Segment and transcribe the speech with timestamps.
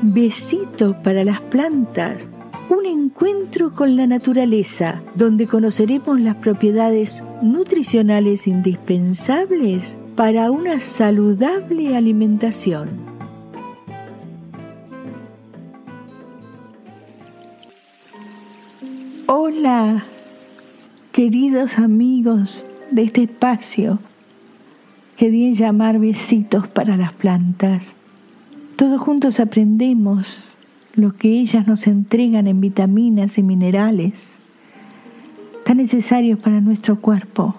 [0.00, 2.30] Besitos para las plantas.
[2.70, 12.88] Un encuentro con la naturaleza, donde conoceremos las propiedades nutricionales indispensables para una saludable alimentación.
[19.26, 20.04] Hola,
[21.10, 23.98] queridos amigos de este espacio
[25.16, 27.97] que di llamar besitos para las plantas.
[28.78, 30.44] Todos juntos aprendemos
[30.94, 34.38] lo que ellas nos entregan en vitaminas y minerales
[35.64, 37.56] tan necesarios para nuestro cuerpo.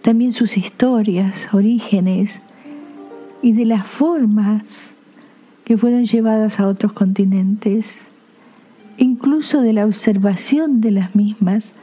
[0.00, 2.40] También sus historias, orígenes
[3.42, 4.94] y de las formas
[5.64, 7.98] que fueron llevadas a otros continentes,
[8.96, 11.74] incluso de la observación de las mismas,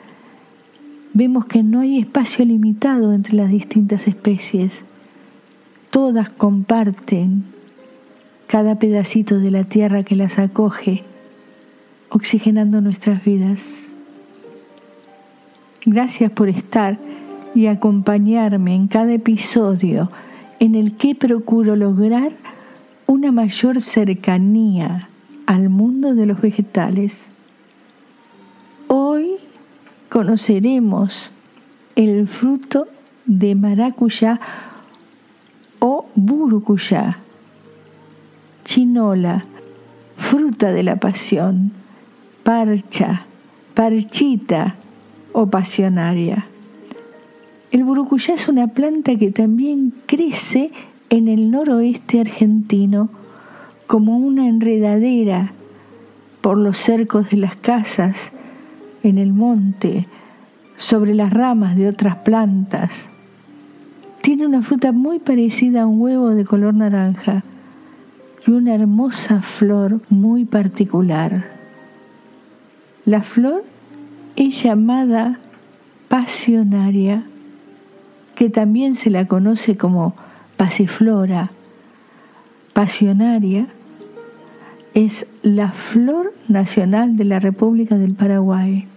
[1.14, 4.84] vemos que no hay espacio limitado entre las distintas especies.
[5.92, 7.54] Todas comparten
[8.48, 11.04] cada pedacito de la tierra que las acoge,
[12.10, 13.88] oxigenando nuestras vidas.
[15.86, 16.98] Gracias por estar
[17.54, 20.10] y acompañarme en cada episodio
[20.60, 22.34] en el que procuro lograr
[23.08, 25.10] una mayor cercanía
[25.46, 27.28] al mundo de los vegetales.
[28.88, 29.36] Hoy
[30.10, 31.32] conoceremos
[31.96, 32.88] el fruto
[33.26, 34.40] de maracuyá
[35.80, 37.20] o burucuyá
[38.66, 39.46] chinola,
[40.18, 41.72] fruta de la pasión,
[42.44, 43.26] parcha,
[43.76, 44.76] parchita
[45.32, 46.48] o pasionaria.
[47.72, 50.72] El burucuyá es una planta que también crece
[51.10, 53.10] en el noroeste argentino
[53.86, 55.54] como una enredadera
[56.42, 58.32] por los cercos de las casas,
[59.04, 60.08] en el monte,
[60.76, 63.06] sobre las ramas de otras plantas.
[64.22, 67.44] Tiene una fruta muy parecida a un huevo de color naranja
[68.46, 71.46] y una hermosa flor muy particular.
[73.06, 73.64] La flor
[74.36, 75.40] es llamada
[76.10, 77.24] pasionaria,
[78.36, 80.16] que también se la conoce como
[80.58, 81.52] pasiflora.
[82.74, 83.68] Pasionaria
[84.94, 88.88] es la flor nacional de la República del Paraguay.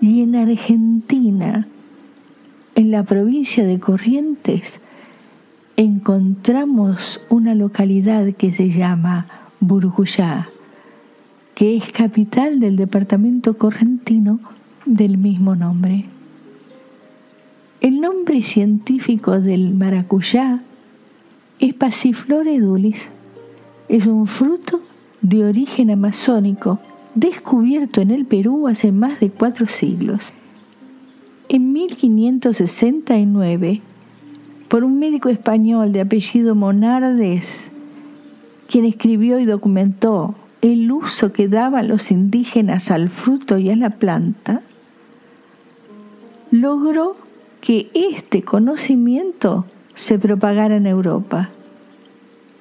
[0.00, 1.66] Y en Argentina,
[2.74, 4.81] en la provincia de Corrientes,
[5.76, 9.26] encontramos una localidad que se llama
[9.60, 10.48] Burguyá,
[11.54, 14.40] que es capital del departamento correntino
[14.84, 16.06] del mismo nombre.
[17.80, 20.62] El nombre científico del maracuyá
[21.58, 23.10] es Passiflora edulis.
[23.88, 24.80] Es un fruto
[25.20, 26.78] de origen amazónico
[27.14, 30.32] descubierto en el Perú hace más de cuatro siglos.
[31.48, 33.82] En 1569,
[34.72, 37.70] por un médico español de apellido Monardes,
[38.70, 43.90] quien escribió y documentó el uso que daban los indígenas al fruto y a la
[43.90, 44.62] planta,
[46.50, 47.16] logró
[47.60, 51.50] que este conocimiento se propagara en Europa.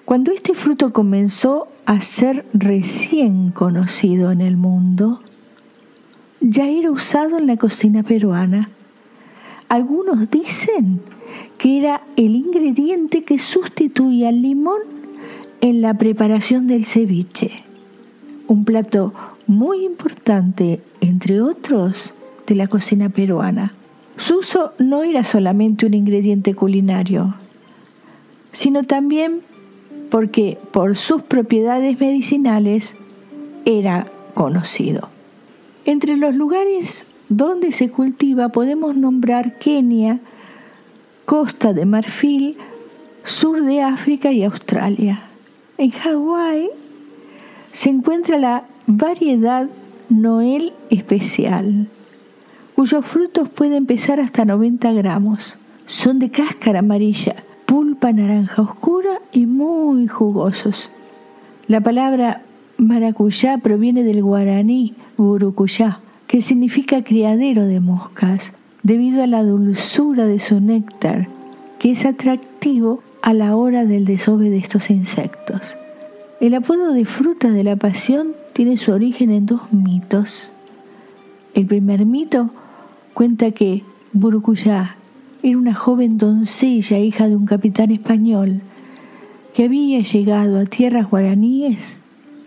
[0.04, 5.22] Cuando este fruto comenzó a ser recién conocido en el mundo,
[6.42, 8.70] ya era usado en la cocina peruana.
[9.70, 11.00] Algunos dicen
[11.62, 14.80] que era el ingrediente que sustituía al limón
[15.62, 17.52] en la preparación del ceviche,
[18.48, 19.14] un plato
[19.46, 22.16] muy importante, entre otros,
[22.48, 23.74] de la cocina peruana.
[24.18, 27.36] Su uso no era solamente un ingrediente culinario,
[28.54, 29.42] sino también
[30.10, 32.96] porque por sus propiedades medicinales
[33.66, 35.10] era conocido.
[35.86, 40.20] Entre los lugares donde se cultiva podemos nombrar Kenia,
[41.26, 42.58] Costa de Marfil,
[43.24, 45.22] sur de África y Australia.
[45.78, 46.70] En Hawái
[47.72, 49.68] se encuentra la variedad
[50.10, 51.88] Noel especial,
[52.76, 55.58] cuyos frutos pueden pesar hasta 90 gramos.
[55.86, 57.36] Son de cáscara amarilla,
[57.66, 60.90] pulpa naranja oscura y muy jugosos.
[61.68, 62.42] La palabra
[62.78, 68.54] maracuyá proviene del guaraní burucuyá, que significa criadero de moscas
[68.84, 71.28] debido a la dulzura de su néctar,
[71.80, 75.78] que es atractivo a la hora del desove de estos insectos.
[76.40, 80.52] El apodo de fruta de la pasión tiene su origen en dos mitos.
[81.54, 82.50] El primer mito
[83.14, 83.84] cuenta que
[84.14, 84.96] Burucuyá
[85.44, 88.62] era una joven doncella, hija de un capitán español,
[89.54, 91.98] que había llegado a tierras guaraníes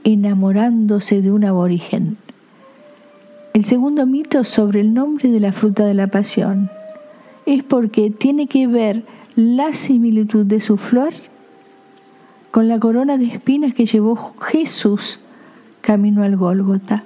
[0.04, 2.16] enamorándose de un aborigen.
[3.54, 6.70] El segundo mito sobre el nombre de la fruta de la pasión
[7.46, 9.04] es porque tiene que ver
[9.36, 11.12] la similitud de su flor
[12.50, 15.20] con la corona de espinas que llevó Jesús
[15.82, 17.04] camino al Gólgota.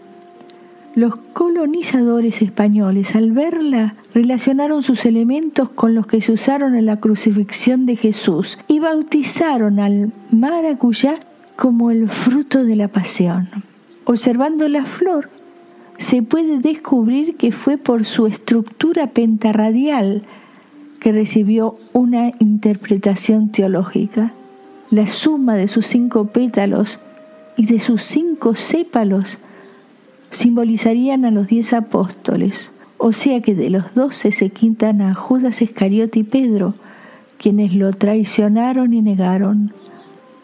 [0.95, 6.99] Los colonizadores españoles al verla relacionaron sus elementos con los que se usaron en la
[6.99, 11.21] crucifixión de Jesús y bautizaron al maracuyá
[11.57, 13.51] como el fruto de la pasión.
[14.07, 15.29] Observando la flor,
[15.99, 20.23] se puede descubrir que fue por su estructura pentarradial
[21.01, 24.33] que recibió una interpretación teológica.
[24.91, 27.01] La suma de sus cinco pétalos
[27.57, 29.39] y de sus cinco sépalos
[30.31, 35.63] simbolizarían a los diez apóstoles, o sea que de los doce se quitan a Judas
[35.63, 36.75] Iscariote y Pedro,
[37.39, 39.73] quienes lo traicionaron y negaron.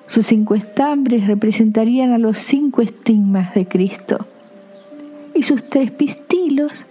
[0.09, 4.27] Sus cinco estambres representarían a los cinco estigmas de Cristo,
[5.35, 6.87] y sus tres pistilos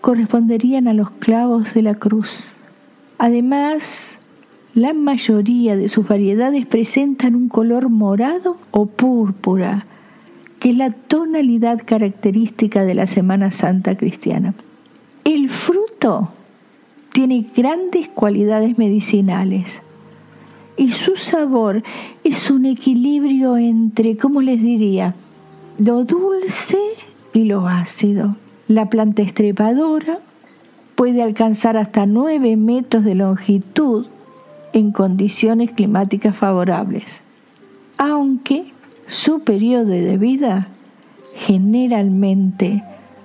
[0.00, 2.52] corresponderían a los clavos de la cruz.
[3.18, 4.16] Además,
[4.74, 9.86] la mayoría de sus variedades presentan un color morado o púrpura,
[10.60, 14.54] que es la tonalidad característica de la Semana Santa cristiana.
[15.24, 16.30] El fruto
[17.12, 19.82] tiene grandes cualidades medicinales
[20.76, 21.82] y su sabor
[22.22, 25.14] es un equilibrio entre, ¿cómo les diría?,
[25.78, 26.78] lo dulce
[27.38, 28.36] y lo ácido.
[28.66, 30.18] La planta estrepadora
[30.96, 34.06] puede alcanzar hasta 9 metros de longitud
[34.72, 37.22] en condiciones climáticas favorables,
[37.96, 38.72] aunque
[39.06, 40.68] su periodo de vida
[41.36, 42.82] generalmente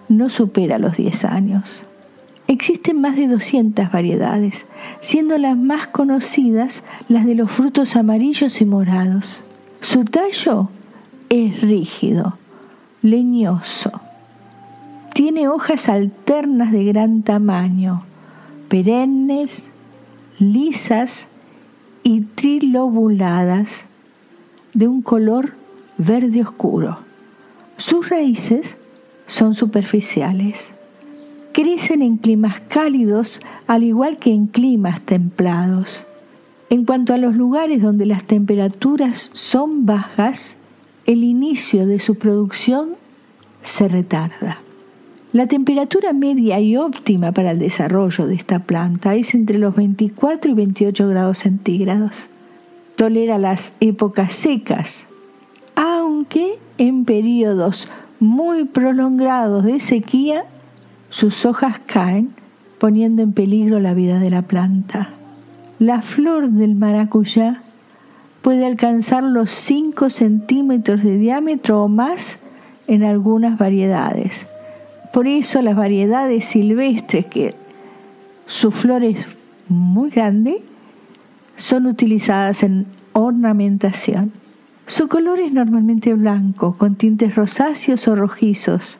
[0.07, 1.83] no supera los 10 años.
[2.47, 4.67] Existen más de 200 variedades,
[5.01, 9.41] siendo las más conocidas las de los frutos amarillos y morados.
[9.81, 10.69] Su tallo
[11.29, 12.37] es rígido,
[13.03, 13.91] leñoso.
[15.13, 18.03] Tiene hojas alternas de gran tamaño,
[18.69, 19.65] perennes,
[20.39, 21.27] lisas
[22.01, 23.85] y trilobuladas,
[24.73, 25.53] de un color
[25.99, 26.97] verde oscuro.
[27.77, 28.75] Sus raíces
[29.27, 30.69] son superficiales.
[31.51, 36.05] Crecen en climas cálidos al igual que en climas templados.
[36.71, 40.57] En cuanto a los lugares donde las temperaturas son bajas,
[41.05, 42.91] el inicio de su producción
[43.61, 44.59] se retarda.
[45.33, 50.51] La temperatura media y óptima para el desarrollo de esta planta es entre los 24
[50.51, 52.27] y 28 grados centígrados.
[52.95, 55.07] Tolera las épocas secas,
[55.75, 57.89] aunque en periodos
[58.19, 60.45] muy prolongados de sequía
[61.09, 62.29] sus hojas caen,
[62.77, 65.09] poniendo en peligro la vida de la planta.
[65.79, 67.62] La flor del maracuyá
[68.43, 72.39] puede alcanzar los 5 centímetros de diámetro o más
[72.87, 74.45] en algunas variedades.
[75.13, 77.55] Por eso las variedades silvestres, que
[78.45, 79.25] su flor es
[79.69, 80.61] muy grande,
[81.55, 84.33] son utilizadas en ornamentación.
[84.87, 88.99] Su color es normalmente blanco, con tintes rosáceos o rojizos,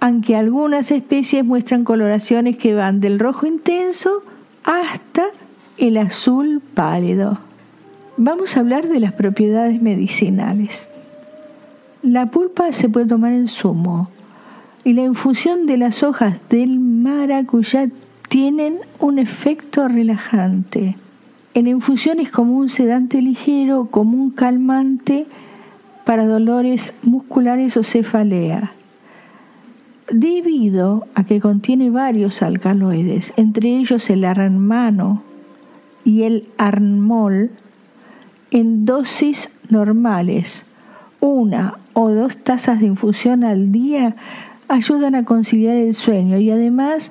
[0.00, 4.24] aunque algunas especies muestran coloraciones que van del rojo intenso
[4.64, 5.26] hasta
[5.78, 7.38] el azul pálido.
[8.22, 10.90] Vamos a hablar de las propiedades medicinales.
[12.02, 14.10] La pulpa se puede tomar en zumo
[14.84, 17.88] y la infusión de las hojas del maracuyá
[18.28, 20.98] tienen un efecto relajante.
[21.54, 25.24] En infusión es como un sedante ligero, como un calmante
[26.04, 28.74] para dolores musculares o cefalea.
[30.12, 35.22] Debido a que contiene varios alcaloides, entre ellos el armano
[36.04, 37.50] y el armol,
[38.50, 40.64] en dosis normales,
[41.20, 44.16] una o dos tazas de infusión al día
[44.68, 47.10] ayudan a conciliar el sueño y además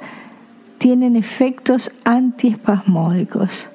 [0.77, 3.67] tienen efectos antiespasmódicos.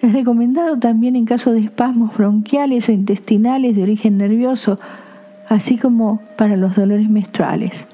[0.00, 4.80] Es recomendado también en caso de espasmos bronquiales o intestinales de origen nervioso,
[5.48, 7.86] así como para los dolores menstruales.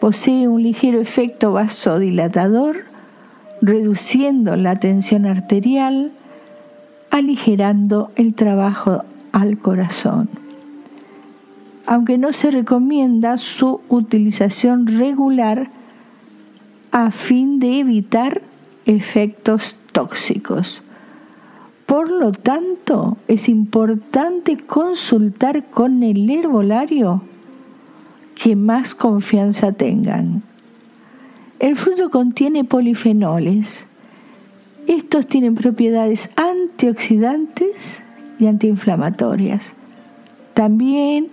[0.00, 2.84] Posee un ligero efecto vasodilatador,
[3.62, 6.10] reduciendo la tensión arterial,
[7.10, 10.28] aligerando el trabajo al corazón.
[11.86, 15.70] Aunque no se recomienda su utilización regular
[16.92, 18.42] a fin de evitar
[18.86, 20.82] efectos tóxicos.
[21.86, 27.22] Por lo tanto, es importante consultar con el herbolario
[28.36, 30.42] que más confianza tengan.
[31.58, 33.84] El fruto contiene polifenoles.
[34.86, 36.30] Estos tienen propiedades
[36.80, 38.00] antioxidantes
[38.38, 39.74] y antiinflamatorias.
[40.54, 41.28] También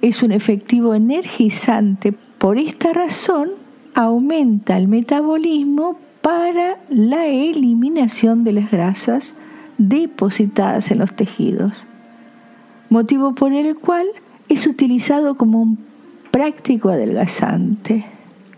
[0.00, 2.12] es un efectivo energizante.
[2.12, 3.50] Por esta razón,
[3.94, 9.34] aumenta el metabolismo para la eliminación de las grasas
[9.76, 11.84] depositadas en los tejidos.
[12.88, 14.06] motivo por el cual
[14.48, 15.78] es utilizado como un
[16.30, 18.04] práctico adelgazante.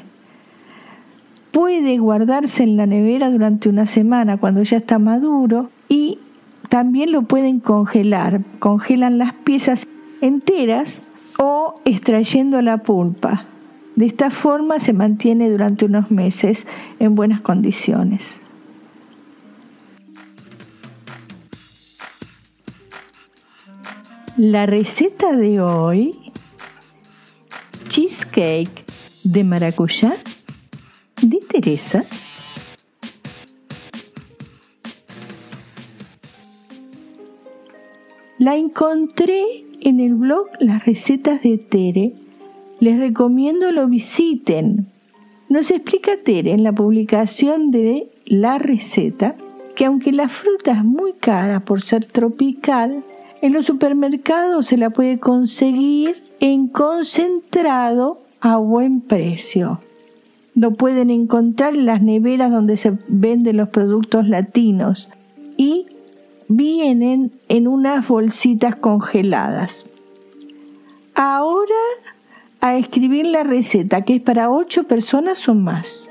[1.52, 6.18] Puede guardarse en la nevera durante una semana cuando ya está maduro y
[6.68, 8.40] también lo pueden congelar.
[8.58, 9.86] Congelan las piezas
[10.20, 11.02] enteras
[11.38, 13.46] o extrayendo la pulpa.
[13.94, 16.66] De esta forma se mantiene durante unos meses
[16.98, 18.36] en buenas condiciones.
[24.36, 26.14] La receta de hoy,
[27.88, 28.84] cheesecake
[29.24, 30.14] de maracuyá
[31.22, 32.04] de Teresa.
[38.38, 42.14] La encontré en el blog Las recetas de Tere.
[42.80, 44.86] Les recomiendo lo visiten.
[45.48, 49.36] Nos explica Tere en la publicación de la receta
[49.74, 53.04] que aunque la fruta es muy cara por ser tropical,
[53.42, 59.80] en los supermercados se la puede conseguir en concentrado a buen precio.
[60.54, 65.10] Lo pueden encontrar en las neveras donde se venden los productos latinos
[65.58, 65.86] y
[66.48, 69.86] vienen en unas bolsitas congeladas.
[71.14, 71.74] Ahora
[72.60, 76.10] a escribir la receta, que es para 8 personas o más.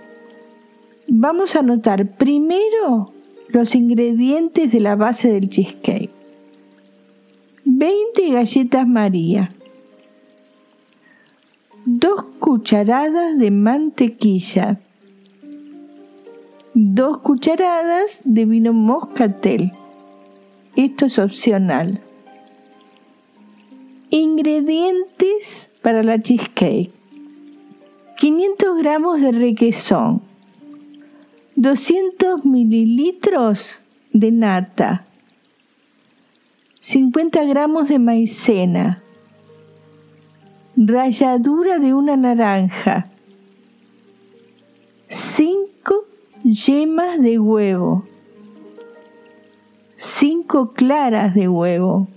[1.07, 3.13] Vamos a anotar primero
[3.49, 6.09] los ingredientes de la base del cheesecake.
[7.65, 9.51] 20 galletas María.
[11.85, 14.79] 2 cucharadas de mantequilla.
[16.73, 19.71] 2 cucharadas de vino moscatel
[20.75, 22.01] esto es opcional.
[24.09, 26.91] Ingredientes para la cheesecake.
[28.17, 30.21] 500 gramos de requesón.
[31.55, 35.05] 200 mililitros de nata.
[36.81, 39.01] 50 gramos de maicena.
[40.75, 43.09] Ralladura de una naranja.
[45.07, 46.05] 5
[46.43, 48.05] yemas de huevo
[50.07, 52.07] 5 claras de huevo,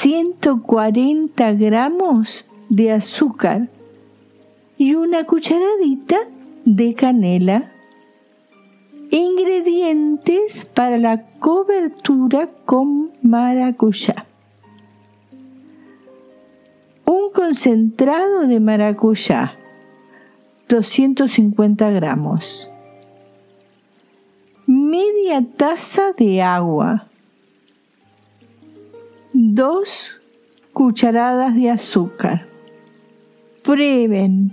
[0.00, 3.68] 140 gramos de azúcar
[4.76, 6.18] y una cucharadita
[6.64, 7.70] de canela.
[9.12, 14.26] Ingredientes para la cobertura con maracuyá.
[17.04, 19.56] Un concentrado de maracuyá,
[20.68, 22.69] 250 gramos
[24.90, 27.06] media taza de agua,
[29.32, 30.10] dos
[30.72, 32.46] cucharadas de azúcar.
[33.62, 34.52] Prueben.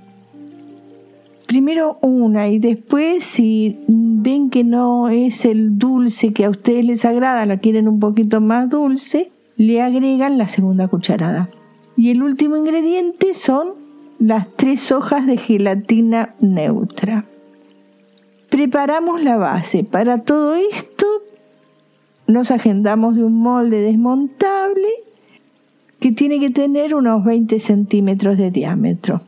[1.48, 7.04] Primero una y después si ven que no es el dulce que a ustedes les
[7.04, 11.50] agrada, la quieren un poquito más dulce, le agregan la segunda cucharada.
[11.96, 13.74] Y el último ingrediente son
[14.20, 17.26] las tres hojas de gelatina neutra.
[18.58, 19.84] Preparamos la base.
[19.84, 21.06] Para todo esto
[22.26, 24.90] nos agendamos de un molde desmontable
[26.00, 29.22] que tiene que tener unos 20 centímetros de diámetro.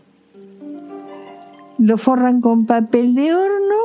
[1.78, 3.76] Lo forran con papel de horno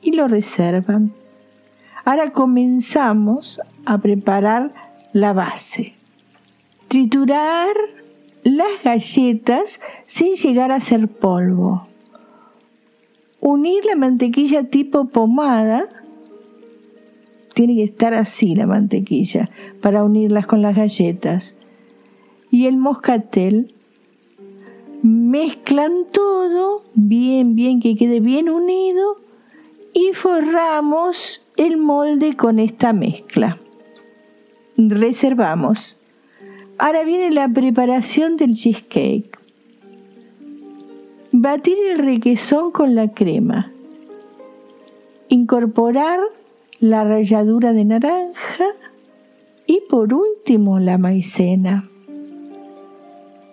[0.00, 1.12] y lo reservan.
[2.06, 4.72] Ahora comenzamos a preparar
[5.12, 5.92] la base.
[6.88, 7.68] Triturar
[8.44, 11.86] las galletas sin llegar a ser polvo.
[13.46, 15.88] Unir la mantequilla tipo pomada.
[17.54, 19.50] Tiene que estar así la mantequilla
[19.80, 21.54] para unirlas con las galletas.
[22.50, 23.72] Y el moscatel.
[25.04, 29.18] Mezclan todo bien, bien, que quede bien unido
[29.94, 33.58] y forramos el molde con esta mezcla.
[34.76, 35.98] Reservamos.
[36.78, 39.35] Ahora viene la preparación del cheesecake.
[41.46, 43.70] Batir el requesón con la crema.
[45.28, 46.18] Incorporar
[46.80, 48.64] la ralladura de naranja
[49.64, 51.88] y por último la maicena.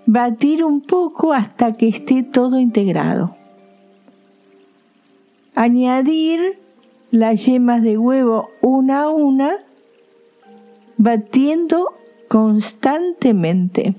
[0.07, 3.35] Batir un poco hasta que esté todo integrado.
[5.53, 6.57] Añadir
[7.11, 9.57] las yemas de huevo una a una,
[10.97, 11.93] batiendo
[12.27, 13.93] constantemente.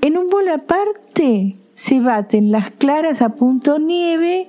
[0.00, 4.48] En un bol aparte se baten las claras a punto nieve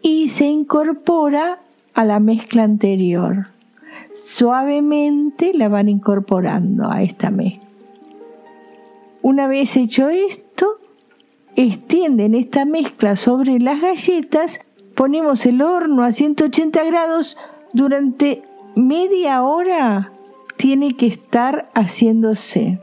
[0.00, 1.58] y se incorpora
[1.92, 3.48] a la mezcla anterior.
[4.14, 7.68] Suavemente la van incorporando a esta mezcla.
[9.20, 10.78] Una vez hecho esto,
[11.56, 14.60] extienden esta mezcla sobre las galletas,
[14.94, 17.36] ponemos el horno a 180 grados
[17.74, 18.42] durante
[18.74, 20.10] media hora
[20.56, 22.78] tiene que estar haciéndose.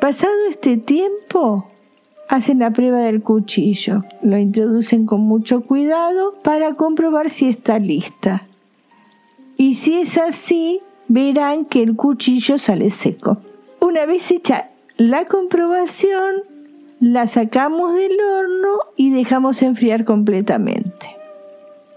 [0.00, 1.68] Pasado este tiempo,
[2.28, 4.04] hacen la prueba del cuchillo.
[4.22, 8.46] Lo introducen con mucho cuidado para comprobar si está lista.
[9.56, 13.38] Y si es así, verán que el cuchillo sale seco.
[13.80, 16.34] Una vez hecha la comprobación,
[17.00, 21.16] la sacamos del horno y dejamos enfriar completamente.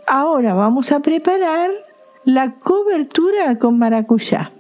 [0.08, 1.72] Ahora vamos a preparar
[2.24, 4.52] la cobertura con maracuyá.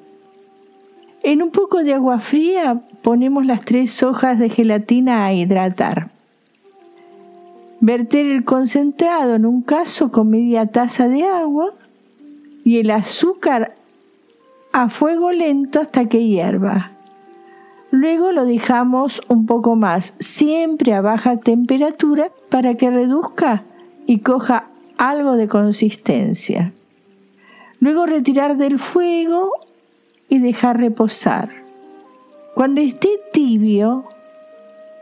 [1.23, 6.09] En un poco de agua fría ponemos las tres hojas de gelatina a hidratar.
[7.79, 11.75] Verter el concentrado en un caso con media taza de agua
[12.63, 13.75] y el azúcar
[14.73, 16.93] a fuego lento hasta que hierva.
[17.91, 23.65] Luego lo dejamos un poco más, siempre a baja temperatura, para que reduzca
[24.07, 24.65] y coja
[24.97, 26.73] algo de consistencia.
[27.79, 29.51] Luego retirar del fuego
[30.27, 31.64] y dejar reposar.
[32.55, 34.05] Cuando esté tibio,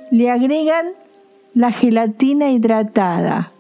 [0.10, 0.88] le agregan
[1.54, 3.52] la gelatina hidratada.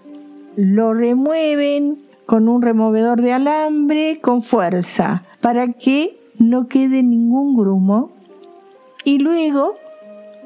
[0.55, 8.09] Lo remueven con un removedor de alambre con fuerza para que no quede ningún grumo.
[9.03, 9.75] Y luego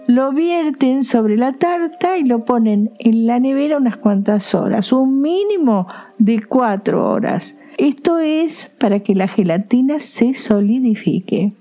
[0.07, 5.21] lo vierten sobre la tarta y lo ponen en la nevera unas cuantas horas, un
[5.21, 7.55] mínimo de cuatro horas.
[7.77, 11.53] Esto es para que la gelatina se solidifique.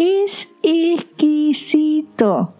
[0.00, 2.54] Es exquisito.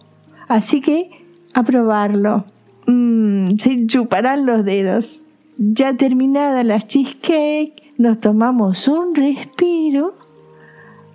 [0.49, 1.11] Así que
[1.55, 2.47] a probarlo.
[2.89, 5.25] Mm, se chuparán los dedos.
[5.57, 10.17] Ya terminada la cheesecake, nos tomamos un respiro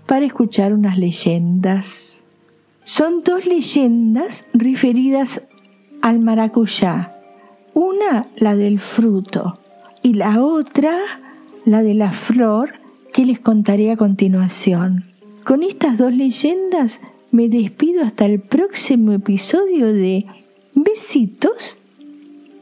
[0.07, 2.23] para escuchar unas leyendas.
[2.85, 5.41] Son dos leyendas referidas
[6.01, 7.17] al maracuyá.
[7.73, 9.59] Una, la del fruto,
[10.01, 10.95] y la otra,
[11.65, 12.75] la de la flor
[13.11, 15.12] que les contaré a continuación.
[15.45, 17.01] Con estas dos leyendas
[17.31, 20.25] me despido hasta el próximo episodio de
[20.73, 21.77] Besitos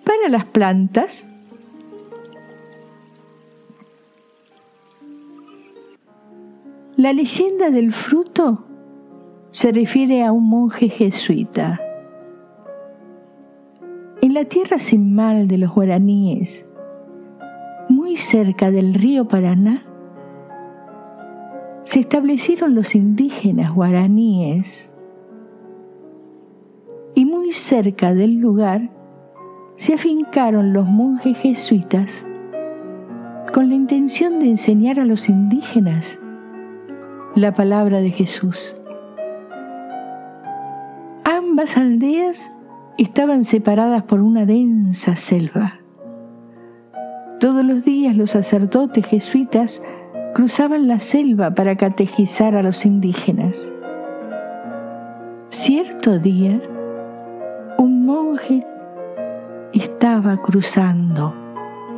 [0.04, 1.28] para las plantas.
[6.98, 8.65] La leyenda del fruto
[9.52, 11.80] se refiere a un monje jesuita.
[14.24, 16.65] En la tierra sin mal de los guaraníes,
[17.89, 19.84] muy cerca del río Paraná,
[21.84, 24.91] se establecieron los indígenas guaraníes
[27.15, 28.89] y muy cerca del lugar
[29.76, 32.26] se afincaron los monjes jesuitas
[33.54, 36.20] con la intención de enseñar a los indígenas
[37.36, 38.76] la palabra de Jesús.
[41.24, 42.54] Ambas aldeas
[42.98, 45.80] estaban separadas por una densa selva.
[47.39, 49.84] Todos los días los sacerdotes jesuitas
[50.34, 53.72] cruzaban la selva para catejizar a los indígenas.
[55.50, 56.62] Cierto día,
[57.78, 58.65] un monje
[59.74, 61.34] estaba cruzando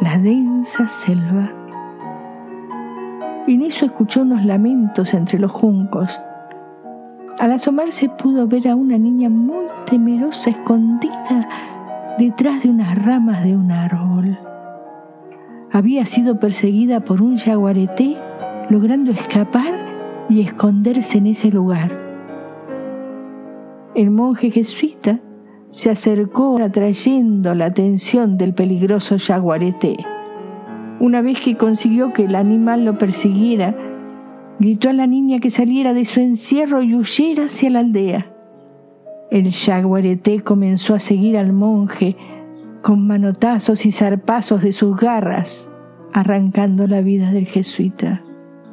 [0.01, 1.51] la densa selva.
[3.47, 6.19] En eso escuchó unos lamentos entre los juncos.
[7.39, 11.47] Al asomarse pudo ver a una niña muy temerosa escondida
[12.17, 14.37] detrás de unas ramas de un árbol.
[15.75, 18.15] Había sido perseguida por un jaguareté,
[18.69, 19.73] logrando escapar
[20.29, 21.91] y esconderse en ese lugar.
[23.95, 25.19] El monje jesuita
[25.71, 29.97] se acercó atrayendo la atención del peligroso jaguareté.
[30.99, 33.75] Una vez que consiguió que el animal lo persiguiera,
[34.59, 38.27] gritó a la niña que saliera de su encierro y huyera hacia la aldea.
[39.31, 42.15] El jaguareté comenzó a seguir al monje
[42.83, 45.69] con manotazos y zarpazos de sus garras,
[46.11, 48.21] arrancando la vida del jesuita,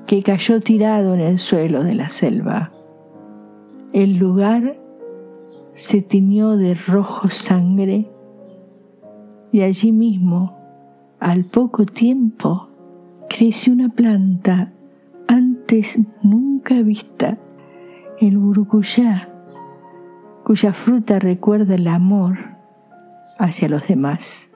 [0.07, 2.73] que cayó tirado en el suelo de la selva.
[3.93, 4.77] El lugar
[5.77, 8.11] se tiñó de rojo sangre
[9.53, 10.59] y allí mismo,
[11.21, 12.69] al poco tiempo,
[13.29, 14.73] creció una planta
[15.29, 17.39] antes nunca vista,
[18.19, 19.29] el burucuyá,
[20.45, 22.60] cuya fruta recuerda el amor
[23.41, 24.51] hacia los demás.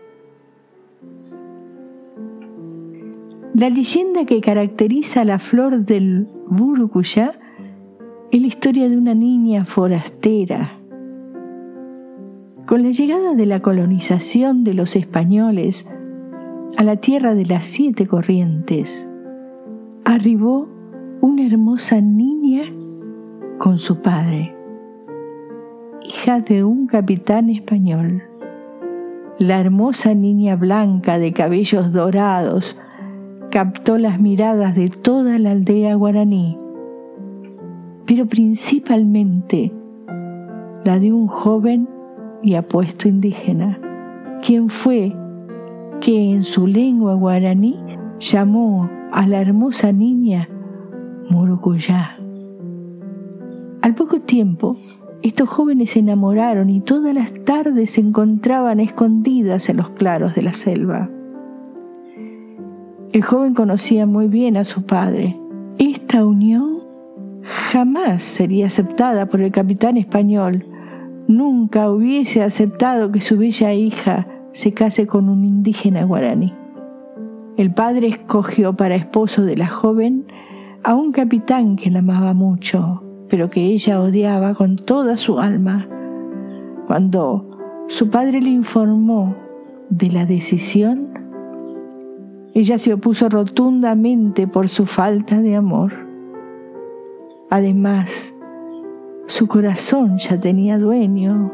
[3.54, 7.38] La leyenda que caracteriza la flor del burucuyá
[8.30, 10.78] es la historia de una niña forastera
[12.66, 15.86] con la llegada de la colonización de los españoles
[16.76, 19.06] a la tierra de las siete corrientes,
[20.04, 20.68] arribó
[21.20, 22.62] una hermosa niña
[23.58, 24.56] con su padre,
[26.02, 28.22] hija de un capitán español.
[29.38, 32.78] La hermosa niña blanca de cabellos dorados
[33.50, 36.56] captó las miradas de toda la aldea guaraní,
[38.06, 39.72] pero principalmente
[40.84, 41.88] la de un joven
[42.44, 43.80] y apuesto indígena,
[44.40, 45.12] quien fue
[46.00, 47.76] que en su lengua guaraní
[48.20, 50.48] llamó a la hermosa niña
[51.28, 52.18] Murucuyá.
[53.82, 54.76] Al poco tiempo,
[55.24, 60.42] estos jóvenes se enamoraron y todas las tardes se encontraban escondidas en los claros de
[60.42, 61.08] la selva.
[63.10, 65.34] El joven conocía muy bien a su padre.
[65.78, 66.80] Esta unión
[67.42, 70.66] jamás sería aceptada por el capitán español,
[71.26, 76.52] nunca hubiese aceptado que su bella hija se case con un indígena guaraní.
[77.56, 80.26] El padre escogió para esposo de la joven
[80.82, 85.88] a un capitán que la amaba mucho, pero que ella odiaba con toda su alma.
[86.86, 89.34] Cuando su padre le informó
[89.90, 91.08] de la decisión,
[92.54, 95.92] ella se opuso rotundamente por su falta de amor.
[97.50, 98.34] Además,
[99.26, 101.52] su corazón ya tenía dueño.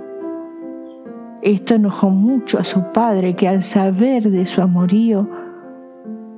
[1.42, 5.28] Esto enojó mucho a su padre, que al saber de su amorío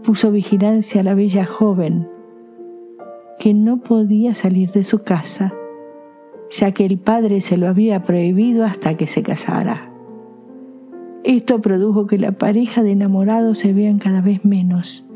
[0.04, 2.08] puso vigilancia a la bella joven,
[3.38, 5.52] que no podía salir de su casa,
[6.50, 9.90] ya que el padre se lo había prohibido hasta que se casara.
[11.24, 15.06] Esto produjo que la pareja de enamorados se vean cada vez menos.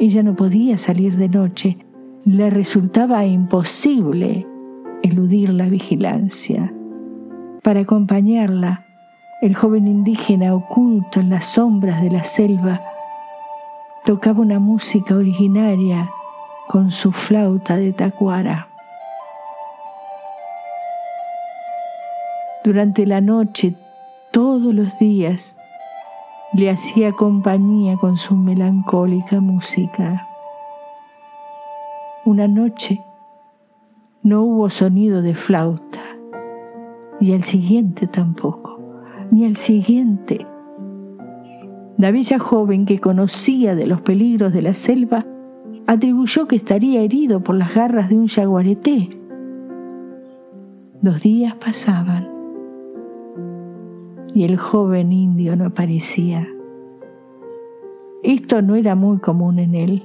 [0.00, 1.78] Ella no podía salir de noche,
[2.24, 4.46] le resultaba imposible
[5.02, 6.72] eludir la vigilancia.
[7.62, 8.84] Para acompañarla,
[9.42, 12.80] el joven indígena oculto en las sombras de la selva
[14.04, 16.10] tocaba una música originaria
[16.68, 18.68] con su flauta de tacuara.
[22.62, 23.74] Durante la noche,
[24.32, 25.56] todos los días,
[26.52, 30.26] le hacía compañía con su melancólica música.
[32.26, 33.00] Una noche,
[34.22, 36.02] no hubo sonido de flauta,
[37.18, 38.78] y el siguiente tampoco,
[39.30, 40.46] ni el siguiente.
[41.96, 45.24] La bella joven que conocía de los peligros de la selva
[45.88, 49.08] atribuyó que estaría herido por las garras de un jaguareté.
[51.00, 52.28] Los días pasaban
[54.34, 56.46] y el joven indio no aparecía.
[58.22, 60.02] Esto no era muy común en él.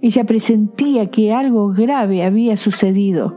[0.00, 3.36] Ella presentía que algo grave había sucedido.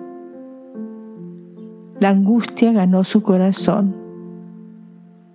[1.99, 3.93] La angustia ganó su corazón.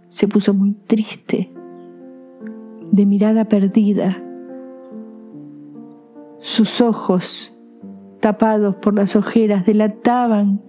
[0.09, 1.53] Se puso muy triste,
[2.91, 4.23] de mirada perdida.
[6.47, 7.53] Sus ojos,
[8.21, 10.63] tapados por las ojeras, delataban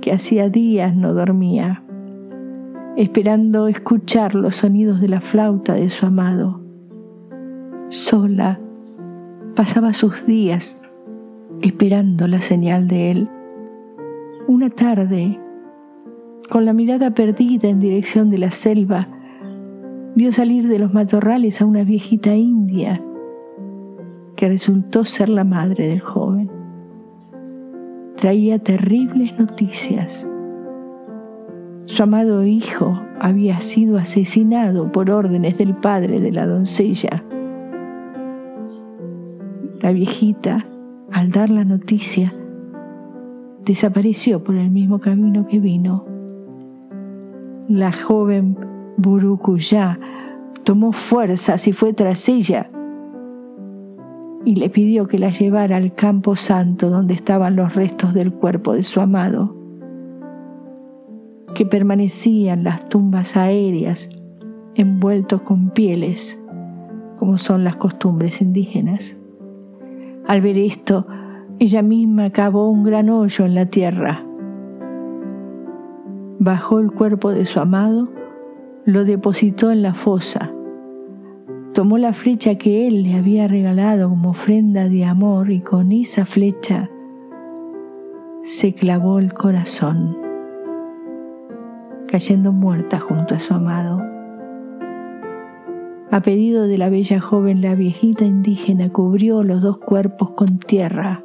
[0.00, 1.84] que hacía días no dormía,
[2.96, 6.62] esperando escuchar los sonidos de la flauta de su amado.
[7.90, 8.58] Sola,
[9.54, 10.80] pasaba sus días
[11.60, 13.28] esperando la señal de él.
[14.48, 15.38] Una tarde,
[16.48, 19.08] con la mirada perdida en dirección de la selva,
[20.14, 23.02] vio salir de los matorrales a una viejita india
[24.42, 26.50] que resultó ser la madre del joven.
[28.16, 30.26] Traía terribles noticias.
[31.84, 37.22] Su amado hijo había sido asesinado por órdenes del padre de la doncella.
[39.80, 40.66] La viejita,
[41.12, 42.34] al dar la noticia,
[43.64, 46.04] desapareció por el mismo camino que vino.
[47.68, 48.58] La joven
[48.96, 50.00] Burukuya
[50.64, 52.68] tomó fuerzas y fue tras ella
[54.44, 58.74] y le pidió que la llevara al campo santo donde estaban los restos del cuerpo
[58.74, 59.54] de su amado,
[61.54, 64.08] que permanecían las tumbas aéreas
[64.74, 66.38] envueltos con pieles,
[67.18, 69.16] como son las costumbres indígenas.
[70.26, 71.06] Al ver esto,
[71.58, 74.24] ella misma cavó un gran hoyo en la tierra,
[76.38, 78.08] bajó el cuerpo de su amado,
[78.84, 80.50] lo depositó en la fosa,
[81.72, 86.26] tomó la flecha que él le había regalado como ofrenda de amor y con esa
[86.26, 86.90] flecha
[88.44, 90.16] se clavó el corazón,
[92.08, 94.02] cayendo muerta junto a su amado.
[96.10, 101.24] A pedido de la bella joven, la viejita indígena cubrió los dos cuerpos con tierra.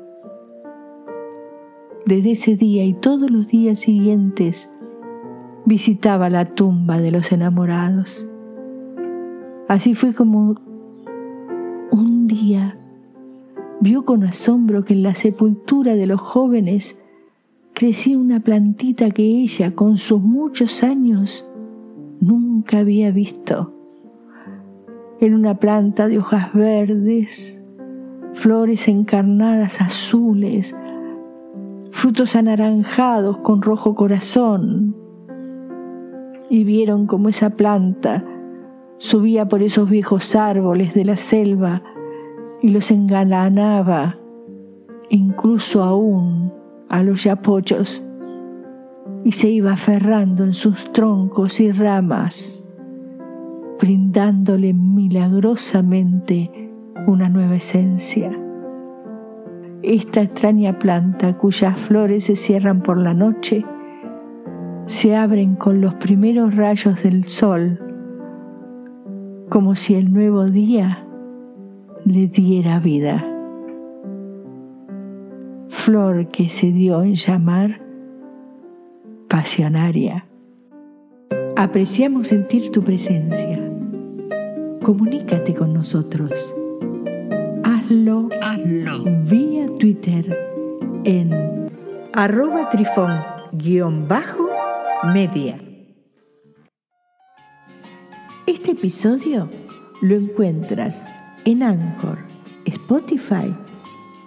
[2.06, 4.72] Desde ese día y todos los días siguientes
[5.66, 8.26] visitaba la tumba de los enamorados.
[9.68, 10.56] Así fue como
[11.92, 12.78] un día
[13.80, 16.98] vio con asombro que en la sepultura de los jóvenes
[17.74, 21.46] crecía una plantita que ella, con sus muchos años,
[22.20, 23.74] nunca había visto.
[25.20, 27.62] Era una planta de hojas verdes,
[28.34, 30.76] flores encarnadas azules,
[31.92, 34.96] frutos anaranjados con rojo corazón.
[36.50, 38.24] Y vieron como esa planta
[39.00, 41.82] subía por esos viejos árboles de la selva
[42.62, 44.18] y los engalanaba,
[45.10, 46.52] incluso aún
[46.90, 48.04] a los yapochos,
[49.24, 52.64] y se iba aferrando en sus troncos y ramas,
[53.80, 56.72] brindándole milagrosamente
[57.06, 58.32] una nueva esencia.
[59.84, 63.64] Esta extraña planta cuyas flores se cierran por la noche,
[64.88, 67.87] se abren con los primeros rayos del sol
[69.50, 71.04] como si el nuevo día
[72.06, 73.26] le diera vida.
[75.70, 77.82] Flor que se dio en llamar
[79.28, 80.26] pasionaria.
[81.56, 83.60] Apreciamos sentir tu presencia.
[84.84, 86.32] Comunícate con nosotros.
[87.64, 89.04] Hazlo, Hazlo.
[89.30, 90.38] vía Twitter
[91.04, 91.70] en
[92.14, 95.58] arroba trifón-media.
[98.48, 99.50] Este episodio
[100.00, 101.06] lo encuentras
[101.44, 102.18] en Anchor,
[102.64, 103.54] Spotify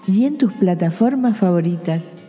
[0.06, 2.19] y en tus plataformas favoritas.